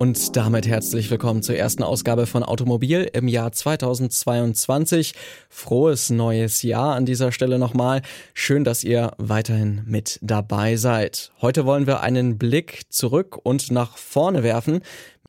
Und 0.00 0.34
damit 0.34 0.66
herzlich 0.66 1.10
willkommen 1.10 1.42
zur 1.42 1.56
ersten 1.56 1.82
Ausgabe 1.82 2.24
von 2.24 2.42
Automobil 2.42 3.10
im 3.12 3.28
Jahr 3.28 3.52
2022. 3.52 5.12
Frohes 5.50 6.08
neues 6.08 6.62
Jahr 6.62 6.94
an 6.94 7.04
dieser 7.04 7.32
Stelle 7.32 7.58
nochmal. 7.58 8.00
Schön, 8.32 8.64
dass 8.64 8.82
ihr 8.82 9.10
weiterhin 9.18 9.82
mit 9.84 10.18
dabei 10.22 10.76
seid. 10.76 11.32
Heute 11.42 11.66
wollen 11.66 11.86
wir 11.86 12.00
einen 12.00 12.38
Blick 12.38 12.84
zurück 12.88 13.40
und 13.42 13.70
nach 13.70 13.98
vorne 13.98 14.42
werfen. 14.42 14.80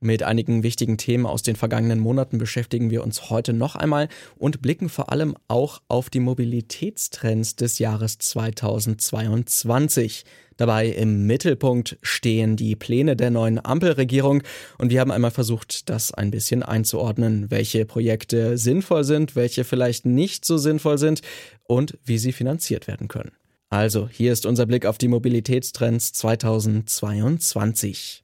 Mit 0.03 0.23
einigen 0.23 0.63
wichtigen 0.63 0.97
Themen 0.97 1.27
aus 1.27 1.43
den 1.43 1.55
vergangenen 1.55 1.99
Monaten 1.99 2.39
beschäftigen 2.39 2.89
wir 2.89 3.03
uns 3.03 3.29
heute 3.29 3.53
noch 3.53 3.75
einmal 3.75 4.09
und 4.35 4.63
blicken 4.63 4.89
vor 4.89 5.11
allem 5.11 5.35
auch 5.47 5.79
auf 5.89 6.09
die 6.09 6.19
Mobilitätstrends 6.19 7.55
des 7.55 7.77
Jahres 7.77 8.17
2022. 8.17 10.25
Dabei 10.57 10.87
im 10.87 11.27
Mittelpunkt 11.27 11.99
stehen 12.01 12.55
die 12.55 12.75
Pläne 12.75 13.15
der 13.15 13.29
neuen 13.29 13.63
Ampelregierung 13.63 14.41
und 14.79 14.89
wir 14.89 15.01
haben 15.01 15.11
einmal 15.11 15.29
versucht, 15.29 15.87
das 15.91 16.11
ein 16.11 16.31
bisschen 16.31 16.63
einzuordnen, 16.63 17.51
welche 17.51 17.85
Projekte 17.85 18.57
sinnvoll 18.57 19.03
sind, 19.03 19.35
welche 19.35 19.63
vielleicht 19.63 20.07
nicht 20.07 20.45
so 20.45 20.57
sinnvoll 20.57 20.97
sind 20.97 21.21
und 21.67 21.99
wie 22.05 22.17
sie 22.17 22.31
finanziert 22.31 22.87
werden 22.87 23.07
können. 23.07 23.33
Also, 23.69 24.09
hier 24.09 24.33
ist 24.33 24.47
unser 24.47 24.65
Blick 24.65 24.87
auf 24.87 24.97
die 24.97 25.09
Mobilitätstrends 25.09 26.11
2022. 26.13 28.20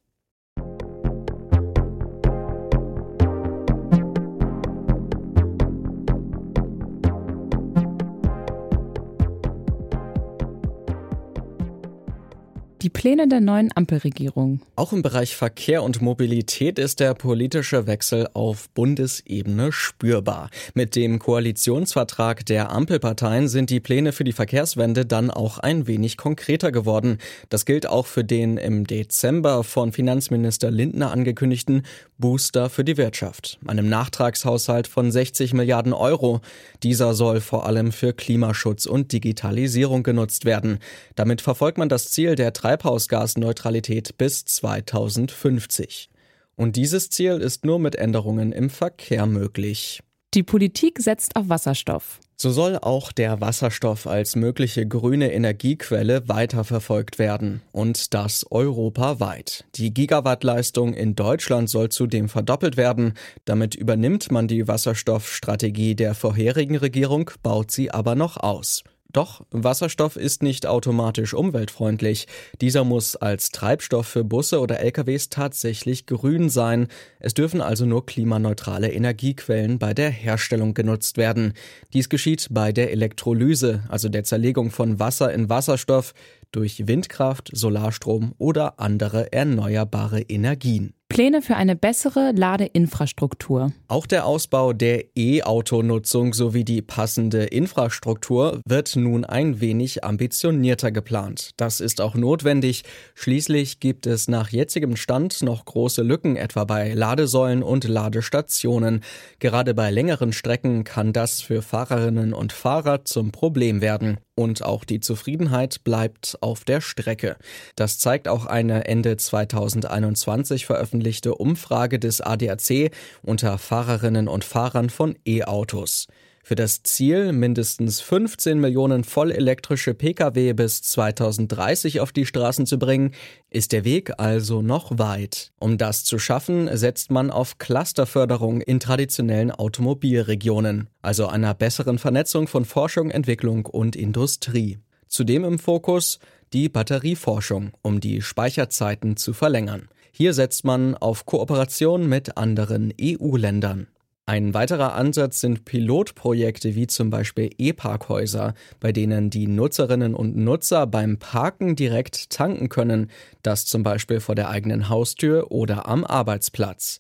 Die 12.83 12.89
Pläne 12.92 13.28
der 13.28 13.42
neuen 13.42 13.72
Ampelregierung. 13.75 14.61
Auch 14.75 14.94
im 14.94 15.02
Bereich 15.02 15.36
Verkehr 15.36 15.81
und 15.81 16.00
Mobilität 16.00 16.78
ist 16.78 17.00
der 17.00 17.16
politische 17.16 17.88
Wechsel 17.88 18.28
auf 18.36 18.69
Bundesebene 18.69 19.72
spürbar. 19.72 20.52
Mit 20.75 20.95
dem 20.95 21.17
Koalitionsvertrag 21.17 22.45
der 22.45 22.69
Ampelparteien 22.72 23.47
sind 23.47 23.72
die 23.72 23.80
Pläne 23.80 24.11
für 24.11 24.23
die 24.23 24.31
Verkehrswende 24.31 25.08
dann 25.08 25.31
auch 25.31 25.58
ein 25.58 25.88
wenig 25.88 26.17
konkreter 26.17 26.72
geworden. 26.72 27.17
Das 27.50 27.66
gilt 27.66 27.89
auch 27.89 28.06
für 28.06 28.23
den 28.23 28.58
im 28.58 28.86
Dezember 28.86 29.64
von 29.64 29.91
Finanzminister 29.91 30.69
Lindner 30.69 31.12
angekündigten 31.12 31.81
Booster 32.19 32.69
für 32.69 32.84
die 32.84 32.97
Wirtschaft, 32.97 33.59
einem 33.66 33.89
Nachtragshaushalt 33.89 34.88
von 34.88 35.12
60 35.12 35.53
Milliarden 35.53 35.94
Euro. 35.94 36.41
Dieser 36.84 37.16
soll 37.16 37.41
vor 37.41 37.66
allem 37.66 37.91
für 37.91 38.14
Klimaschutz 38.14 38.86
und 38.86 39.12
Digitalisierung 39.12 40.03
genutzt 40.03 40.45
werden. 40.45 40.80
Damit 41.16 41.41
verfolgt 41.41 41.80
man 41.80 41.89
das 41.89 42.12
Ziel 42.12 42.36
der 42.36 42.53
Treibhausgasneutralität 42.68 44.18
bis 44.18 44.44
2050. 44.44 46.10
Und 46.58 46.76
dieses 46.76 47.09
Ziel 47.09 47.38
ist 47.38 47.64
nur 47.64 47.80
mit 47.80 47.96
Änderungen 47.96 48.52
im 48.52 48.70
Verkehr 48.70 49.26
möglich. 49.26 50.02
Die 50.34 50.44
Politik 50.44 51.00
setzt 51.00 51.38
auf 51.38 51.48
Wasserstoff. 51.48 52.20
So 52.36 52.52
soll 52.52 52.78
auch 52.78 53.14
der 53.14 53.40
Wasserstoff 53.40 54.06
als 54.06 54.36
mögliche 54.36 54.86
grüne 54.86 55.32
Energiequelle 55.32 56.28
weiterverfolgt 56.28 57.20
werden 57.20 57.62
und 57.72 58.14
das 58.14 58.46
europaweit. 58.52 59.64
Die 59.76 59.94
Gigawattleistung 59.94 60.94
in 60.94 61.16
Deutschland 61.16 61.70
soll 61.70 61.88
zudem 61.88 62.28
verdoppelt 62.28 62.76
werden. 62.76 63.14
Damit 63.46 63.75
übernimmt 63.75 64.30
man 64.30 64.50
die 64.50 64.68
Wasserstoffstrategie 64.68 65.96
der 65.96 66.14
vorherigen 66.16 66.75
Regierung, 66.75 67.31
baut 67.44 67.72
sie 67.72 67.91
aber 67.91 68.16
noch 68.16 68.36
aus. 68.36 68.84
Doch 69.13 69.45
Wasserstoff 69.51 70.16
ist 70.16 70.44
nicht 70.44 70.66
automatisch 70.66 71.34
umweltfreundlich. 71.34 72.28
Dieser 72.62 72.84
muss 72.84 73.16
als 73.16 73.51
Treibstoff 73.51 74.07
für 74.07 74.23
Busse 74.23 74.59
oder 74.59 74.79
LKWs 74.79 75.29
tatsächlich 75.29 76.06
grün 76.06 76.50
sein. 76.50 76.88
Es 77.19 77.34
dürfen 77.34 77.62
also 77.62 77.85
nur 77.85 78.06
klimaneutrale 78.06 78.91
Energiequellen 78.91 79.79
bei 79.79 79.94
der 79.94 80.09
Herstellung 80.09 80.73
genutzt 80.73 81.17
werden. 81.17 81.53
Dies 81.94 82.09
geschieht 82.09 82.47
bei 82.51 82.72
der 82.72 82.91
Elektrolyse, 82.91 83.84
also 83.88 84.09
der 84.09 84.23
Zerlegung 84.23 84.72
von 84.72 85.00
Wasser 85.00 85.34
in 85.34 85.50
Wasserstoff 85.50 86.13
durch 86.51 86.88
Windkraft, 86.88 87.50
Solarstrom 87.53 88.34
oder 88.38 88.79
andere 88.79 89.31
erneuerbare 89.31 90.22
Energien. 90.22 90.94
Pläne 91.09 91.41
für 91.41 91.56
eine 91.56 91.78
bessere 91.78 92.34
Ladeinfrastruktur. 92.35 93.72
Auch 93.88 94.06
der 94.06 94.25
Ausbau 94.25 94.73
der 94.73 95.06
E-Auto-Nutzung 95.16 96.34
sowie 96.34 96.66
die 96.66 96.81
passende 96.81 97.45
Infrastruktur 97.45 98.59
wird 98.66 98.95
nun 98.97 99.23
ein 99.23 99.62
wenig 99.62 100.03
ambitionierter 100.03 100.91
geplant. 100.91 101.51
Das 101.56 101.79
ist 101.79 102.01
auch 102.01 102.16
notwendig. 102.16 102.84
Schließlich 103.16 103.79
gibt 103.79 104.06
es 104.06 104.28
nach 104.28 104.50
jetzigem 104.50 104.97
Stand 104.97 105.41
noch 105.44 105.63
große 105.63 106.03
Lücken, 106.03 106.35
etwa 106.35 106.66
bei 106.66 106.94
Ladesäulen 106.94 107.63
und 107.63 107.85
Ladestationen. 107.85 109.01
Gerade 109.40 109.73
bei 109.73 109.90
längeren 109.91 110.34
Strecken 110.34 110.84
kann 110.84 111.13
das 111.13 111.41
für 111.41 111.62
Fahrerinnen 111.62 112.34
und 112.34 112.51
Fahrer 112.51 113.06
zum 113.06 113.31
Problem 113.31 113.79
werden. 113.79 114.17
Und 114.35 114.62
auch 114.62 114.84
die 114.84 115.00
Zufriedenheit 115.00 115.84
bleibt 115.84 116.38
auf 116.41 116.63
der 116.63 116.79
Strecke. 116.79 117.38
Das 117.75 117.97
zeigt 117.97 118.28
auch 118.28 118.46
eine 118.46 118.85
Ende 118.85 119.17
2021 119.17 120.67
veröffentlichte 120.67 120.97
Umfrage 121.35 122.00
des 122.00 122.22
ADAC 122.22 122.91
unter 123.22 123.58
Fahrerinnen 123.58 124.28
und 124.28 124.44
Fahrern 124.44 124.90
von 124.90 125.16
E-Autos. 125.25 126.08
Für 126.47 126.56
das 126.56 126.81
Ziel, 126.81 127.34
mindestens 127.34 128.00
15 128.00 128.58
Millionen 128.58 129.03
vollelektrische 129.03 129.94
Pkw 129.94 130.53
bis 130.53 130.81
2030 130.81 132.00
auf 132.00 132.13
die 132.13 132.25
Straßen 132.25 132.66
zu 132.66 132.80
bringen, 132.80 133.12
ist 133.50 133.74
der 133.74 133.84
Weg 133.84 134.13
also 134.18 134.62
noch 134.62 134.97
weit. 134.97 135.52
Um 135.59 135.78
das 135.78 136.06
zu 136.06 136.19
schaffen, 136.19 136.69
setzt 136.78 137.12
man 137.12 137.31
auf 137.31 137.58
Clusterförderung 137.58 138.62
in 138.62 138.79
traditionellen 138.79 139.52
Automobilregionen, 139.52 140.88
also 141.02 141.28
einer 141.28 141.53
besseren 141.53 142.00
Vernetzung 142.00 142.47
von 142.47 142.64
Forschung, 142.64 143.12
Entwicklung 143.12 143.66
und 143.66 143.97
Industrie. 143.97 144.78
Zudem 145.09 145.44
im 145.44 145.59
Fokus 145.59 146.19
die 146.53 146.69
Batterieforschung, 146.69 147.72
um 147.81 148.00
die 148.00 148.22
Speicherzeiten 148.22 149.18
zu 149.18 149.34
verlängern. 149.34 149.90
Hier 150.17 150.33
setzt 150.33 150.66
man 150.66 150.95
auf 150.95 151.28
Kooperation 151.28 152.09
mit 152.09 152.38
anderen 152.38 152.91
EU-Ländern. 153.00 153.85
Ein 154.25 154.55
weiterer 154.55 154.95
Ansatz 154.95 155.41
sind 155.41 155.63
Pilotprojekte 155.63 156.73
wie 156.73 156.88
zum 156.88 157.11
Beispiel 157.11 157.51
E-Parkhäuser, 157.59 158.55
bei 158.79 158.91
denen 158.91 159.29
die 159.29 159.45
Nutzerinnen 159.45 160.16
und 160.16 160.35
Nutzer 160.35 160.88
beim 160.88 161.19
Parken 161.19 161.75
direkt 161.75 162.31
tanken 162.31 162.67
können, 162.67 163.11
das 163.44 163.67
zum 163.67 163.83
Beispiel 163.83 164.19
vor 164.19 164.33
der 164.33 164.50
eigenen 164.50 164.89
Haustür 164.89 165.51
oder 165.51 165.88
am 165.88 166.03
Arbeitsplatz. 166.03 166.97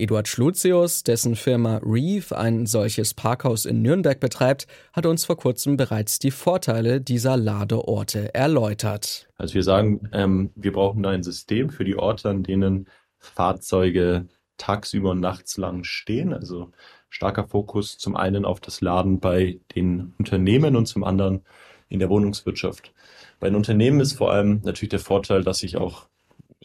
Eduard 0.00 0.28
Schlutius, 0.28 1.04
dessen 1.04 1.36
Firma 1.36 1.80
Reeve 1.84 2.36
ein 2.36 2.66
solches 2.66 3.14
Parkhaus 3.14 3.66
in 3.66 3.82
Nürnberg 3.82 4.18
betreibt, 4.18 4.66
hat 4.92 5.06
uns 5.06 5.24
vor 5.24 5.36
kurzem 5.36 5.76
bereits 5.76 6.18
die 6.18 6.30
Vorteile 6.30 7.00
dieser 7.00 7.36
Ladeorte 7.36 8.34
erläutert. 8.34 9.28
Also 9.36 9.54
wir 9.54 9.62
sagen, 9.62 10.08
ähm, 10.12 10.50
wir 10.54 10.72
brauchen 10.72 11.02
da 11.02 11.10
ein 11.10 11.22
System 11.22 11.70
für 11.70 11.84
die 11.84 11.96
Orte, 11.96 12.30
an 12.30 12.42
denen 12.42 12.88
Fahrzeuge 13.18 14.28
tagsüber 14.56 15.10
und 15.10 15.20
nachts 15.20 15.56
lang 15.56 15.84
stehen. 15.84 16.32
Also 16.32 16.70
starker 17.08 17.46
Fokus 17.46 17.98
zum 17.98 18.16
einen 18.16 18.44
auf 18.44 18.60
das 18.60 18.80
Laden 18.80 19.20
bei 19.20 19.60
den 19.74 20.14
Unternehmen 20.18 20.76
und 20.76 20.86
zum 20.86 21.04
anderen 21.04 21.44
in 21.88 21.98
der 21.98 22.08
Wohnungswirtschaft. 22.08 22.92
Bei 23.40 23.48
den 23.48 23.56
Unternehmen 23.56 24.00
ist 24.00 24.14
vor 24.14 24.32
allem 24.32 24.60
natürlich 24.64 24.90
der 24.90 25.00
Vorteil, 25.00 25.42
dass 25.42 25.62
ich 25.62 25.76
auch 25.76 26.09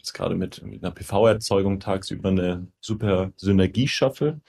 jetzt 0.06 0.14
gerade 0.14 0.36
mit, 0.36 0.62
mit 0.64 0.84
einer 0.84 0.92
PV-Erzeugung 0.92 1.80
tagsüber 1.80 2.28
eine 2.28 2.68
super 2.80 3.32
Synergie 3.36 3.88
schaffe 3.88 4.40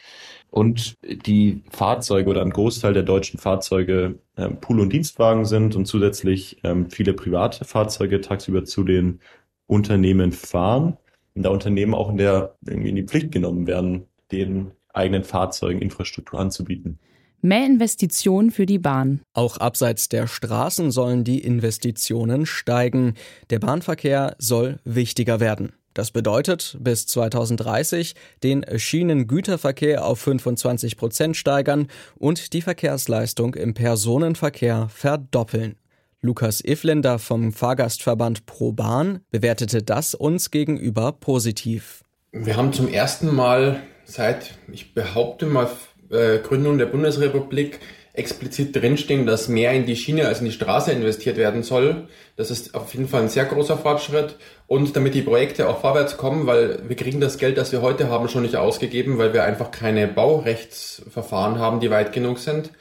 und 0.51 0.95
die 1.03 1.63
Fahrzeuge 1.71 2.29
oder 2.29 2.41
ein 2.43 2.51
Großteil 2.51 2.93
der 2.93 3.03
deutschen 3.03 3.39
Fahrzeuge 3.39 4.19
ähm, 4.37 4.59
Pool- 4.61 4.79
und 4.79 4.93
Dienstwagen 4.93 5.45
sind 5.45 5.75
und 5.75 5.85
zusätzlich 5.85 6.59
ähm, 6.63 6.89
viele 6.91 7.13
private 7.13 7.65
Fahrzeuge 7.65 8.21
tagsüber 8.21 8.65
zu 8.65 8.83
den 8.83 9.19
Unternehmen 9.65 10.31
fahren 10.31 10.97
da 11.43 11.49
Unternehmen 11.49 11.93
auch 11.93 12.09
in 12.09 12.17
der 12.17 12.55
irgendwie 12.65 12.89
in 12.89 12.95
die 12.95 13.03
Pflicht 13.03 13.31
genommen 13.31 13.67
werden, 13.67 14.07
den 14.31 14.71
eigenen 14.93 15.23
Fahrzeugen 15.23 15.81
Infrastruktur 15.81 16.39
anzubieten. 16.39 16.99
Mehr 17.41 17.65
Investitionen 17.65 18.51
für 18.51 18.65
die 18.65 18.79
Bahn. 18.79 19.21
Auch 19.33 19.57
abseits 19.57 20.09
der 20.09 20.27
Straßen 20.27 20.91
sollen 20.91 21.23
die 21.23 21.39
Investitionen 21.39 22.45
steigen. 22.45 23.13
Der 23.49 23.59
Bahnverkehr 23.59 24.35
soll 24.39 24.79
wichtiger 24.83 25.39
werden. 25.39 25.73
Das 25.93 26.11
bedeutet, 26.11 26.77
bis 26.79 27.07
2030 27.07 28.13
den 28.43 28.63
Schienengüterverkehr 28.77 30.05
auf 30.05 30.19
25 30.19 30.95
Prozent 30.95 31.37
steigern 31.37 31.87
und 32.17 32.53
die 32.53 32.61
Verkehrsleistung 32.61 33.55
im 33.55 33.73
Personenverkehr 33.73 34.89
verdoppeln. 34.89 35.75
Lukas 36.21 36.63
Ifländer 36.63 37.19
vom 37.19 37.53
Fahrgastverband 37.53 38.45
ProBahn 38.45 39.21
bewertete 39.31 39.81
das 39.81 40.13
uns 40.13 40.51
gegenüber 40.51 41.13
positiv. 41.13 42.03
Wir 42.31 42.57
haben 42.57 42.73
zum 42.73 42.87
ersten 42.89 43.33
Mal 43.33 43.81
seit, 44.03 44.57
ich 44.71 44.93
behaupte 44.93 45.45
mal, 45.45 45.69
äh, 46.11 46.39
Gründung 46.39 46.77
der 46.77 46.85
Bundesrepublik 46.87 47.79
explizit 48.17 48.75
drinstehen, 48.75 49.27
dass 49.27 49.47
mehr 49.47 49.73
in 49.73 49.85
die 49.85 49.95
Schiene 49.95 50.27
als 50.27 50.39
in 50.39 50.45
die 50.45 50.51
Straße 50.51 50.91
investiert 50.91 51.37
werden 51.37 51.61
soll. 51.61 52.07
Das 52.35 52.49
ist 52.49 52.73
auf 52.73 52.93
jeden 52.93 53.07
Fall 53.07 53.21
ein 53.21 53.29
sehr 53.29 53.45
großer 53.45 53.77
Fortschritt. 53.77 54.35
Und 54.65 54.95
damit 54.95 55.13
die 55.13 55.21
Projekte 55.21 55.69
auch 55.69 55.81
vorwärts 55.81 56.17
kommen, 56.17 56.47
weil 56.47 56.79
wir 56.87 56.95
kriegen 56.95 57.21
das 57.21 57.37
Geld, 57.37 57.57
das 57.57 57.71
wir 57.71 57.83
heute 57.83 58.09
haben, 58.09 58.27
schon 58.27 58.41
nicht 58.41 58.55
ausgegeben, 58.55 59.19
weil 59.19 59.33
wir 59.33 59.43
einfach 59.43 59.69
keine 59.69 60.07
Baurechtsverfahren 60.07 61.59
haben, 61.59 61.79
die 61.79 61.91
weit 61.91 62.11
genug 62.11 62.39
sind, 62.39 62.71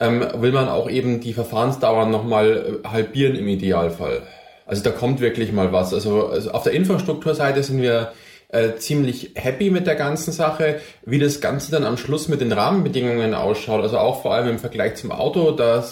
ähm, 0.00 0.26
will 0.34 0.52
man 0.52 0.68
auch 0.68 0.90
eben 0.90 1.20
die 1.20 1.34
Verfahrensdauern 1.34 2.10
nochmal 2.10 2.80
äh, 2.84 2.88
halbieren 2.88 3.36
im 3.36 3.46
Idealfall. 3.46 4.22
Also 4.66 4.82
da 4.82 4.90
kommt 4.90 5.20
wirklich 5.20 5.52
mal 5.52 5.72
was. 5.72 5.94
Also, 5.94 6.28
also 6.28 6.50
auf 6.50 6.64
der 6.64 6.72
Infrastrukturseite 6.72 7.62
sind 7.62 7.80
wir 7.80 8.12
äh, 8.52 8.76
ziemlich 8.76 9.32
happy 9.34 9.70
mit 9.70 9.86
der 9.86 9.96
ganzen 9.96 10.32
Sache. 10.32 10.80
Wie 11.04 11.18
das 11.18 11.40
Ganze 11.40 11.70
dann 11.70 11.84
am 11.84 11.96
Schluss 11.96 12.28
mit 12.28 12.40
den 12.40 12.52
Rahmenbedingungen 12.52 13.34
ausschaut, 13.34 13.82
also 13.82 13.98
auch 13.98 14.22
vor 14.22 14.34
allem 14.34 14.48
im 14.48 14.58
Vergleich 14.58 14.96
zum 14.96 15.12
Auto, 15.12 15.52
da 15.52 15.84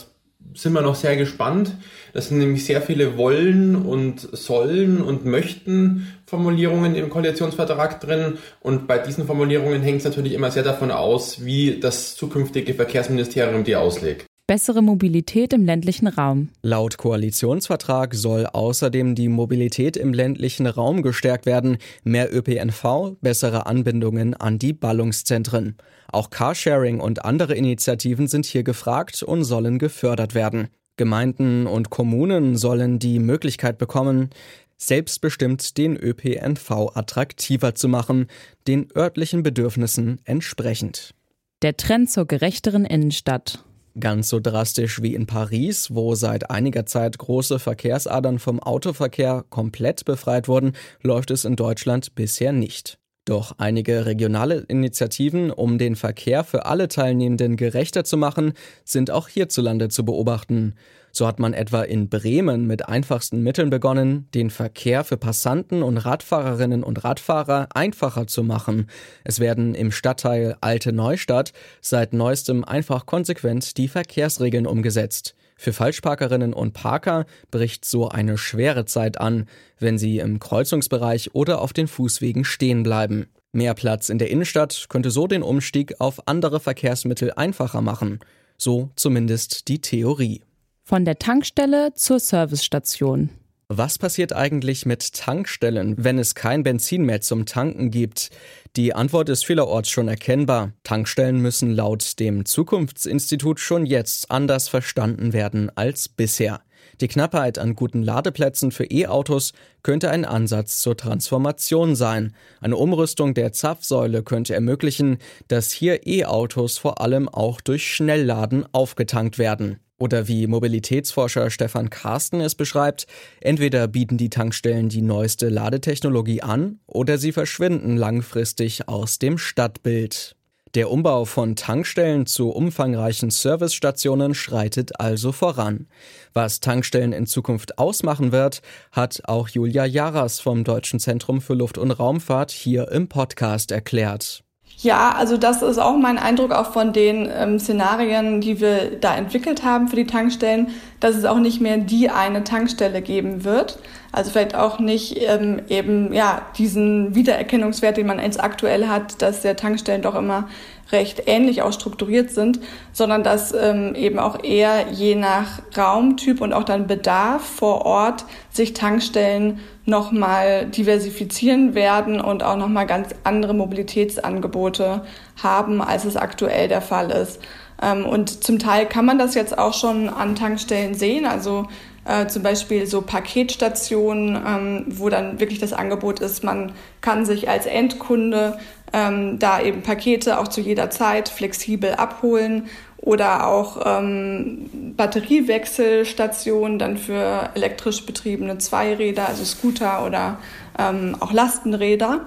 sind 0.54 0.72
wir 0.72 0.82
noch 0.82 0.94
sehr 0.94 1.16
gespannt. 1.16 1.72
Das 2.12 2.28
sind 2.28 2.38
nämlich 2.38 2.64
sehr 2.64 2.80
viele 2.80 3.16
wollen 3.16 3.76
und 3.76 4.20
sollen 4.32 5.02
und 5.02 5.24
möchten 5.24 6.08
Formulierungen 6.26 6.94
im 6.94 7.10
Koalitionsvertrag 7.10 8.00
drin. 8.00 8.38
Und 8.60 8.86
bei 8.86 8.98
diesen 8.98 9.26
Formulierungen 9.26 9.82
hängt 9.82 9.98
es 9.98 10.04
natürlich 10.04 10.32
immer 10.32 10.50
sehr 10.50 10.62
davon 10.62 10.90
aus, 10.90 11.44
wie 11.44 11.80
das 11.80 12.16
zukünftige 12.16 12.74
Verkehrsministerium 12.74 13.64
die 13.64 13.76
auslegt 13.76 14.27
bessere 14.48 14.82
Mobilität 14.82 15.52
im 15.52 15.64
ländlichen 15.64 16.08
Raum. 16.08 16.48
Laut 16.62 16.96
Koalitionsvertrag 16.96 18.14
soll 18.14 18.46
außerdem 18.46 19.14
die 19.14 19.28
Mobilität 19.28 19.96
im 19.96 20.14
ländlichen 20.14 20.66
Raum 20.66 21.02
gestärkt 21.02 21.44
werden, 21.46 21.76
mehr 22.02 22.34
ÖPNV, 22.34 23.18
bessere 23.20 23.66
Anbindungen 23.66 24.34
an 24.34 24.58
die 24.58 24.72
Ballungszentren. 24.72 25.76
Auch 26.10 26.30
Carsharing 26.30 26.98
und 26.98 27.26
andere 27.26 27.54
Initiativen 27.54 28.26
sind 28.26 28.46
hier 28.46 28.62
gefragt 28.62 29.22
und 29.22 29.44
sollen 29.44 29.78
gefördert 29.78 30.34
werden. 30.34 30.68
Gemeinden 30.96 31.66
und 31.66 31.90
Kommunen 31.90 32.56
sollen 32.56 32.98
die 32.98 33.18
Möglichkeit 33.18 33.76
bekommen, 33.76 34.30
selbstbestimmt 34.78 35.76
den 35.76 35.96
ÖPNV 35.96 36.96
attraktiver 36.96 37.74
zu 37.74 37.88
machen, 37.88 38.26
den 38.66 38.88
örtlichen 38.96 39.42
Bedürfnissen 39.42 40.20
entsprechend. 40.24 41.14
Der 41.60 41.76
Trend 41.76 42.10
zur 42.10 42.26
gerechteren 42.26 42.86
Innenstadt. 42.86 43.64
Ganz 44.00 44.28
so 44.28 44.38
drastisch 44.38 45.02
wie 45.02 45.14
in 45.14 45.26
Paris, 45.26 45.92
wo 45.92 46.14
seit 46.14 46.50
einiger 46.50 46.86
Zeit 46.86 47.18
große 47.18 47.58
Verkehrsadern 47.58 48.38
vom 48.38 48.60
Autoverkehr 48.60 49.44
komplett 49.50 50.04
befreit 50.04 50.46
wurden, 50.46 50.72
läuft 51.02 51.32
es 51.32 51.44
in 51.44 51.56
Deutschland 51.56 52.14
bisher 52.14 52.52
nicht. 52.52 52.98
Doch 53.24 53.52
einige 53.58 54.06
regionale 54.06 54.64
Initiativen, 54.68 55.50
um 55.50 55.78
den 55.78 55.96
Verkehr 55.96 56.44
für 56.44 56.66
alle 56.66 56.88
Teilnehmenden 56.88 57.56
gerechter 57.56 58.04
zu 58.04 58.16
machen, 58.16 58.52
sind 58.84 59.10
auch 59.10 59.28
hierzulande 59.28 59.88
zu 59.88 60.04
beobachten. 60.04 60.76
So 61.18 61.26
hat 61.26 61.40
man 61.40 61.52
etwa 61.52 61.82
in 61.82 62.08
Bremen 62.08 62.68
mit 62.68 62.88
einfachsten 62.88 63.42
Mitteln 63.42 63.70
begonnen, 63.70 64.28
den 64.34 64.50
Verkehr 64.50 65.02
für 65.02 65.16
Passanten 65.16 65.82
und 65.82 65.96
Radfahrerinnen 65.96 66.84
und 66.84 67.02
Radfahrer 67.02 67.66
einfacher 67.74 68.28
zu 68.28 68.44
machen. 68.44 68.88
Es 69.24 69.40
werden 69.40 69.74
im 69.74 69.90
Stadtteil 69.90 70.56
Alte 70.60 70.92
Neustadt 70.92 71.52
seit 71.80 72.12
neuestem 72.12 72.64
einfach 72.64 73.04
konsequent 73.04 73.78
die 73.78 73.88
Verkehrsregeln 73.88 74.64
umgesetzt. 74.64 75.34
Für 75.56 75.72
Falschparkerinnen 75.72 76.54
und 76.54 76.72
Parker 76.72 77.26
bricht 77.50 77.84
so 77.84 78.08
eine 78.08 78.38
schwere 78.38 78.84
Zeit 78.84 79.20
an, 79.20 79.46
wenn 79.80 79.98
sie 79.98 80.20
im 80.20 80.38
Kreuzungsbereich 80.38 81.34
oder 81.34 81.62
auf 81.62 81.72
den 81.72 81.88
Fußwegen 81.88 82.44
stehen 82.44 82.84
bleiben. 82.84 83.26
Mehr 83.50 83.74
Platz 83.74 84.08
in 84.08 84.18
der 84.18 84.30
Innenstadt 84.30 84.86
könnte 84.88 85.10
so 85.10 85.26
den 85.26 85.42
Umstieg 85.42 85.96
auf 85.98 86.28
andere 86.28 86.60
Verkehrsmittel 86.60 87.32
einfacher 87.32 87.80
machen. 87.80 88.20
So 88.56 88.90
zumindest 88.94 89.66
die 89.66 89.80
Theorie. 89.80 90.42
Von 90.88 91.04
der 91.04 91.18
Tankstelle 91.18 91.92
zur 91.92 92.18
Servicestation. 92.18 93.28
Was 93.68 93.98
passiert 93.98 94.32
eigentlich 94.32 94.86
mit 94.86 95.12
Tankstellen, 95.12 95.94
wenn 95.98 96.18
es 96.18 96.34
kein 96.34 96.62
Benzin 96.62 97.02
mehr 97.02 97.20
zum 97.20 97.44
Tanken 97.44 97.90
gibt? 97.90 98.30
Die 98.74 98.94
Antwort 98.94 99.28
ist 99.28 99.44
vielerorts 99.44 99.90
schon 99.90 100.08
erkennbar. 100.08 100.72
Tankstellen 100.84 101.42
müssen 101.42 101.72
laut 101.72 102.18
dem 102.18 102.46
Zukunftsinstitut 102.46 103.60
schon 103.60 103.84
jetzt 103.84 104.30
anders 104.30 104.68
verstanden 104.68 105.34
werden 105.34 105.70
als 105.76 106.08
bisher. 106.08 106.62
Die 107.02 107.08
Knappheit 107.08 107.58
an 107.58 107.74
guten 107.74 108.02
Ladeplätzen 108.02 108.70
für 108.70 108.90
E-Autos 108.90 109.52
könnte 109.82 110.10
ein 110.10 110.24
Ansatz 110.24 110.80
zur 110.80 110.96
Transformation 110.96 111.96
sein. 111.96 112.34
Eine 112.62 112.78
Umrüstung 112.78 113.34
der 113.34 113.52
Zapfsäule 113.52 114.22
könnte 114.22 114.54
ermöglichen, 114.54 115.18
dass 115.48 115.70
hier 115.70 116.06
E-Autos 116.06 116.78
vor 116.78 117.02
allem 117.02 117.28
auch 117.28 117.60
durch 117.60 117.94
Schnellladen 117.94 118.64
aufgetankt 118.72 119.38
werden. 119.38 119.80
Oder 119.98 120.28
wie 120.28 120.46
Mobilitätsforscher 120.46 121.50
Stefan 121.50 121.90
Carsten 121.90 122.40
es 122.40 122.54
beschreibt, 122.54 123.06
entweder 123.40 123.88
bieten 123.88 124.16
die 124.16 124.30
Tankstellen 124.30 124.88
die 124.88 125.02
neueste 125.02 125.48
Ladetechnologie 125.48 126.40
an 126.40 126.78
oder 126.86 127.18
sie 127.18 127.32
verschwinden 127.32 127.96
langfristig 127.96 128.88
aus 128.88 129.18
dem 129.18 129.38
Stadtbild. 129.38 130.36
Der 130.74 130.90
Umbau 130.90 131.24
von 131.24 131.56
Tankstellen 131.56 132.26
zu 132.26 132.50
umfangreichen 132.50 133.30
Servicestationen 133.30 134.34
schreitet 134.34 135.00
also 135.00 135.32
voran. 135.32 135.88
Was 136.34 136.60
Tankstellen 136.60 137.12
in 137.12 137.26
Zukunft 137.26 137.78
ausmachen 137.78 138.32
wird, 138.32 138.60
hat 138.92 139.22
auch 139.24 139.48
Julia 139.48 139.86
Jaras 139.86 140.40
vom 140.40 140.64
Deutschen 140.64 141.00
Zentrum 141.00 141.40
für 141.40 141.54
Luft- 141.54 141.78
und 141.78 141.90
Raumfahrt 141.90 142.50
hier 142.50 142.92
im 142.92 143.08
Podcast 143.08 143.72
erklärt. 143.72 144.44
Ja, 144.80 145.10
also 145.10 145.36
das 145.36 145.62
ist 145.62 145.78
auch 145.78 145.96
mein 145.96 146.18
Eindruck 146.18 146.52
auch 146.52 146.72
von 146.72 146.92
den 146.92 147.28
ähm, 147.34 147.58
Szenarien, 147.58 148.40
die 148.40 148.60
wir 148.60 149.00
da 149.00 149.16
entwickelt 149.16 149.64
haben 149.64 149.88
für 149.88 149.96
die 149.96 150.06
Tankstellen, 150.06 150.68
dass 151.00 151.16
es 151.16 151.24
auch 151.24 151.38
nicht 151.40 151.60
mehr 151.60 151.78
die 151.78 152.10
eine 152.10 152.44
Tankstelle 152.44 153.02
geben 153.02 153.42
wird. 153.42 153.80
Also 154.10 154.30
vielleicht 154.30 154.54
auch 154.54 154.78
nicht 154.78 155.16
ähm, 155.20 155.60
eben 155.68 156.12
ja 156.12 156.42
diesen 156.56 157.14
Wiedererkennungswert, 157.14 157.96
den 157.96 158.06
man 158.06 158.18
jetzt 158.18 158.42
aktuell 158.42 158.88
hat, 158.88 159.20
dass 159.20 159.42
der 159.42 159.56
Tankstellen 159.56 160.02
doch 160.02 160.14
immer 160.14 160.48
recht 160.90 161.24
ähnlich 161.26 161.62
auch 161.62 161.72
strukturiert 161.72 162.30
sind, 162.30 162.60
sondern 162.92 163.22
dass 163.22 163.52
ähm, 163.52 163.94
eben 163.94 164.18
auch 164.18 164.42
eher 164.42 164.86
je 164.90 165.14
nach 165.14 165.60
Raumtyp 165.76 166.40
und 166.40 166.52
auch 166.52 166.64
dann 166.64 166.86
Bedarf 166.86 167.44
vor 167.44 167.84
Ort 167.84 168.24
sich 168.50 168.72
Tankstellen 168.72 169.60
nochmal 169.84 170.66
diversifizieren 170.66 171.74
werden 171.74 172.20
und 172.20 172.42
auch 172.42 172.56
nochmal 172.56 172.86
ganz 172.86 173.10
andere 173.24 173.54
Mobilitätsangebote 173.54 175.02
haben, 175.42 175.82
als 175.82 176.04
es 176.04 176.16
aktuell 176.16 176.68
der 176.68 176.82
Fall 176.82 177.10
ist. 177.10 177.40
Ähm, 177.82 178.06
und 178.06 178.42
zum 178.42 178.58
Teil 178.58 178.86
kann 178.86 179.04
man 179.04 179.18
das 179.18 179.34
jetzt 179.34 179.56
auch 179.58 179.74
schon 179.74 180.08
an 180.08 180.34
Tankstellen 180.34 180.94
sehen. 180.94 181.26
Also 181.26 181.66
äh, 182.08 182.26
zum 182.26 182.42
Beispiel 182.42 182.86
so 182.86 183.02
Paketstationen, 183.02 184.36
ähm, 184.36 184.84
wo 184.88 185.10
dann 185.10 185.40
wirklich 185.40 185.58
das 185.58 185.72
Angebot 185.72 186.20
ist, 186.20 186.42
man 186.42 186.72
kann 187.02 187.26
sich 187.26 187.48
als 187.48 187.66
Endkunde 187.66 188.58
ähm, 188.92 189.38
da 189.38 189.60
eben 189.60 189.82
Pakete 189.82 190.38
auch 190.38 190.48
zu 190.48 190.62
jeder 190.62 190.88
Zeit 190.88 191.28
flexibel 191.28 191.92
abholen 191.92 192.68
oder 192.96 193.46
auch 193.46 193.82
ähm, 193.84 194.94
Batteriewechselstationen 194.96 196.78
dann 196.78 196.96
für 196.96 197.50
elektrisch 197.54 198.04
betriebene 198.04 198.58
Zweiräder, 198.58 199.28
also 199.28 199.44
Scooter 199.44 200.04
oder 200.04 200.38
ähm, 200.78 201.16
auch 201.20 201.32
Lastenräder. 201.32 202.26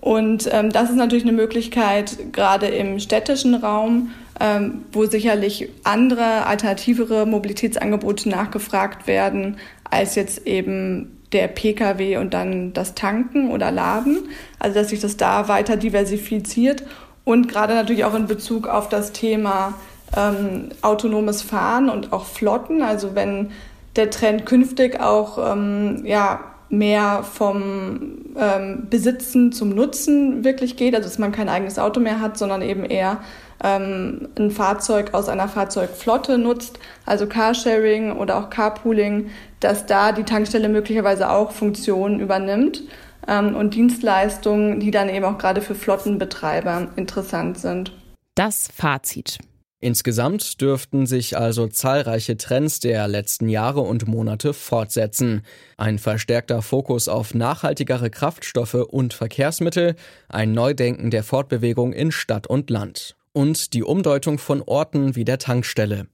Und 0.00 0.48
ähm, 0.50 0.70
das 0.70 0.90
ist 0.90 0.96
natürlich 0.96 1.24
eine 1.24 1.32
Möglichkeit, 1.32 2.32
gerade 2.32 2.66
im 2.66 2.98
städtischen 3.00 3.54
Raum, 3.54 4.12
ähm, 4.40 4.84
wo 4.92 5.04
sicherlich 5.04 5.68
andere, 5.84 6.46
alternativere 6.46 7.26
Mobilitätsangebote 7.26 8.28
nachgefragt 8.28 9.06
werden, 9.06 9.58
als 9.84 10.14
jetzt 10.14 10.46
eben 10.46 11.18
der 11.32 11.48
Pkw 11.48 12.16
und 12.16 12.32
dann 12.32 12.72
das 12.72 12.94
Tanken 12.94 13.50
oder 13.50 13.70
Laden. 13.70 14.28
Also 14.58 14.80
dass 14.80 14.88
sich 14.88 15.00
das 15.00 15.18
da 15.18 15.48
weiter 15.48 15.76
diversifiziert 15.76 16.82
und 17.24 17.48
gerade 17.48 17.74
natürlich 17.74 18.04
auch 18.04 18.14
in 18.14 18.26
Bezug 18.26 18.66
auf 18.66 18.88
das 18.88 19.12
Thema 19.12 19.74
ähm, 20.16 20.70
autonomes 20.80 21.42
Fahren 21.42 21.90
und 21.90 22.12
auch 22.12 22.24
Flotten. 22.24 22.82
Also 22.82 23.14
wenn 23.14 23.50
der 23.96 24.10
Trend 24.10 24.46
künftig 24.46 25.00
auch 25.00 25.52
ähm, 25.52 26.02
ja, 26.04 26.40
mehr 26.70 27.24
vom 27.24 28.34
ähm, 28.36 28.86
Besitzen 28.88 29.52
zum 29.52 29.70
Nutzen 29.70 30.44
wirklich 30.44 30.76
geht, 30.76 30.94
also 30.94 31.08
dass 31.08 31.18
man 31.18 31.32
kein 31.32 31.48
eigenes 31.48 31.78
Auto 31.78 32.00
mehr 32.00 32.20
hat, 32.20 32.38
sondern 32.38 32.62
eben 32.62 32.84
eher 32.84 33.18
ähm, 33.62 34.28
ein 34.38 34.50
Fahrzeug 34.50 35.12
aus 35.12 35.28
einer 35.28 35.48
Fahrzeugflotte 35.48 36.38
nutzt, 36.38 36.78
also 37.04 37.26
Carsharing 37.26 38.12
oder 38.12 38.38
auch 38.38 38.50
Carpooling, 38.50 39.30
dass 39.58 39.86
da 39.86 40.12
die 40.12 40.22
Tankstelle 40.22 40.68
möglicherweise 40.68 41.30
auch 41.30 41.50
Funktionen 41.50 42.20
übernimmt 42.20 42.82
ähm, 43.26 43.56
und 43.56 43.74
Dienstleistungen, 43.74 44.80
die 44.80 44.92
dann 44.92 45.08
eben 45.08 45.24
auch 45.24 45.38
gerade 45.38 45.60
für 45.60 45.74
Flottenbetreiber 45.74 46.88
interessant 46.96 47.58
sind. 47.58 47.92
Das 48.34 48.68
Fazit. 48.74 49.38
Insgesamt 49.82 50.60
dürften 50.60 51.06
sich 51.06 51.38
also 51.38 51.66
zahlreiche 51.66 52.36
Trends 52.36 52.80
der 52.80 53.08
letzten 53.08 53.48
Jahre 53.48 53.80
und 53.80 54.06
Monate 54.06 54.52
fortsetzen. 54.52 55.42
Ein 55.78 55.98
verstärkter 55.98 56.60
Fokus 56.60 57.08
auf 57.08 57.32
nachhaltigere 57.32 58.10
Kraftstoffe 58.10 58.74
und 58.74 59.14
Verkehrsmittel, 59.14 59.96
ein 60.28 60.52
Neudenken 60.52 61.10
der 61.10 61.24
Fortbewegung 61.24 61.94
in 61.94 62.12
Stadt 62.12 62.46
und 62.46 62.68
Land 62.68 63.16
und 63.32 63.72
die 63.72 63.82
Umdeutung 63.82 64.38
von 64.38 64.60
Orten 64.60 65.16
wie 65.16 65.24
der 65.24 65.38
Tankstelle. 65.38 66.08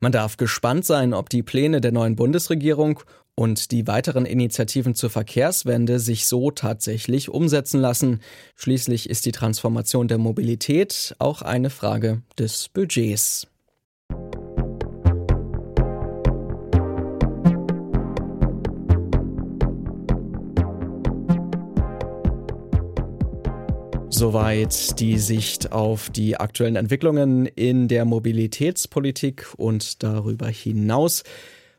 Man 0.00 0.12
darf 0.12 0.36
gespannt 0.36 0.84
sein, 0.84 1.14
ob 1.14 1.28
die 1.28 1.42
Pläne 1.42 1.80
der 1.80 1.92
neuen 1.92 2.16
Bundesregierung 2.16 3.00
und 3.34 3.70
die 3.70 3.86
weiteren 3.86 4.26
Initiativen 4.26 4.94
zur 4.94 5.10
Verkehrswende 5.10 5.98
sich 5.98 6.26
so 6.26 6.50
tatsächlich 6.50 7.30
umsetzen 7.30 7.80
lassen. 7.80 8.20
Schließlich 8.54 9.08
ist 9.08 9.26
die 9.26 9.32
Transformation 9.32 10.08
der 10.08 10.18
Mobilität 10.18 11.14
auch 11.18 11.42
eine 11.42 11.70
Frage 11.70 12.22
des 12.38 12.68
Budgets. 12.68 13.49
Soweit 24.20 25.00
die 25.00 25.16
Sicht 25.16 25.72
auf 25.72 26.10
die 26.10 26.36
aktuellen 26.36 26.76
Entwicklungen 26.76 27.46
in 27.46 27.88
der 27.88 28.04
Mobilitätspolitik 28.04 29.46
und 29.56 30.02
darüber 30.02 30.48
hinaus. 30.48 31.22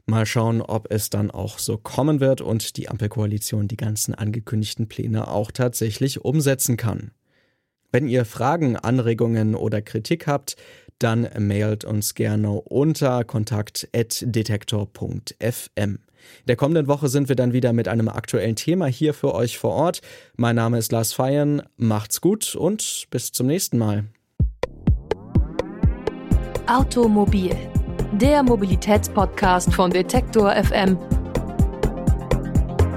Mal 0.07 0.25
schauen, 0.25 0.63
ob 0.63 0.91
es 0.91 1.11
dann 1.11 1.29
auch 1.29 1.59
so 1.59 1.77
kommen 1.77 2.19
wird 2.19 2.41
und 2.41 2.77
die 2.77 2.89
Ampelkoalition 2.89 3.67
die 3.67 3.77
ganzen 3.77 4.15
angekündigten 4.15 4.87
Pläne 4.87 5.27
auch 5.27 5.51
tatsächlich 5.51 6.25
umsetzen 6.25 6.77
kann. 6.77 7.11
Wenn 7.91 8.07
ihr 8.07 8.25
Fragen, 8.25 8.75
Anregungen 8.75 9.53
oder 9.53 9.83
Kritik 9.83 10.25
habt, 10.25 10.55
dann 10.97 11.29
mailt 11.37 11.85
uns 11.85 12.15
gerne 12.15 12.53
unter 12.53 13.23
kontakt.detektor.fm. 13.23 15.99
Der 16.47 16.55
kommenden 16.55 16.87
Woche 16.87 17.07
sind 17.07 17.29
wir 17.29 17.35
dann 17.35 17.53
wieder 17.53 17.73
mit 17.73 17.87
einem 17.87 18.09
aktuellen 18.09 18.55
Thema 18.55 18.85
hier 18.85 19.13
für 19.13 19.33
euch 19.33 19.57
vor 19.57 19.71
Ort. 19.71 20.01
Mein 20.35 20.55
Name 20.55 20.77
ist 20.77 20.91
Lars 20.91 21.13
Feiern, 21.13 21.61
macht's 21.77 22.21
gut 22.21 22.55
und 22.55 23.07
bis 23.09 23.31
zum 23.31 23.47
nächsten 23.47 23.77
Mal. 23.77 24.05
Automobil 26.67 27.55
der 28.13 28.43
Mobilitätspodcast 28.43 29.73
von 29.73 29.89
Detektor 29.89 30.51
FM. 30.51 30.97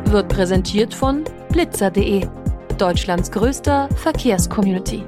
Wird 0.07 0.29
präsentiert 0.29 0.93
von 0.93 1.25
blitzer.de, 1.51 2.27
Deutschlands 2.79 3.31
größter 3.31 3.89
Verkehrscommunity. 3.97 5.05